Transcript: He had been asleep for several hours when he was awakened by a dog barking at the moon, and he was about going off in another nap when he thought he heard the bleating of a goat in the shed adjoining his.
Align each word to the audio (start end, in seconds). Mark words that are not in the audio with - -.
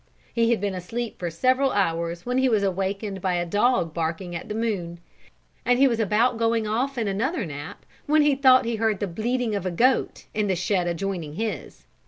He 0.33 0.49
had 0.49 0.59
been 0.59 0.73
asleep 0.73 1.19
for 1.19 1.29
several 1.29 1.71
hours 1.73 2.25
when 2.25 2.39
he 2.39 2.49
was 2.49 2.63
awakened 2.63 3.21
by 3.21 3.35
a 3.35 3.45
dog 3.45 3.93
barking 3.93 4.35
at 4.35 4.49
the 4.49 4.55
moon, 4.55 4.99
and 5.63 5.77
he 5.77 5.87
was 5.87 5.99
about 5.99 6.39
going 6.39 6.65
off 6.65 6.97
in 6.97 7.07
another 7.07 7.45
nap 7.45 7.85
when 8.07 8.23
he 8.23 8.33
thought 8.33 8.65
he 8.65 8.77
heard 8.77 8.99
the 8.99 9.05
bleating 9.05 9.53
of 9.53 9.63
a 9.63 9.69
goat 9.69 10.25
in 10.33 10.47
the 10.47 10.55
shed 10.55 10.87
adjoining 10.87 11.33
his. 11.35 11.85